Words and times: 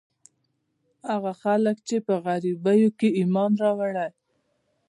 هغه 1.09 1.31
خلک 1.43 1.77
چې 1.87 1.95
په 2.05 2.13
غيبو 2.23 2.73
ئې 3.01 3.07
ايمان 3.19 3.51
راوړی 3.63 4.07